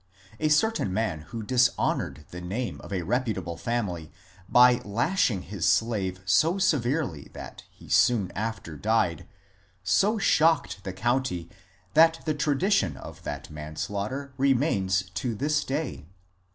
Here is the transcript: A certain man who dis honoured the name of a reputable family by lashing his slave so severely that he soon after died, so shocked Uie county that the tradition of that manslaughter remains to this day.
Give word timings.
A 0.39 0.49
certain 0.49 0.91
man 0.91 1.19
who 1.29 1.43
dis 1.43 1.69
honoured 1.77 2.25
the 2.31 2.41
name 2.41 2.81
of 2.81 2.91
a 2.91 3.03
reputable 3.03 3.55
family 3.55 4.11
by 4.49 4.77
lashing 4.79 5.43
his 5.43 5.63
slave 5.69 6.21
so 6.25 6.57
severely 6.57 7.29
that 7.33 7.65
he 7.69 7.87
soon 7.87 8.31
after 8.31 8.75
died, 8.75 9.27
so 9.83 10.17
shocked 10.17 10.83
Uie 10.85 10.95
county 10.95 11.51
that 11.93 12.21
the 12.25 12.33
tradition 12.33 12.97
of 12.97 13.21
that 13.25 13.51
manslaughter 13.51 14.33
remains 14.39 15.03
to 15.11 15.35
this 15.35 15.63
day. 15.63 16.07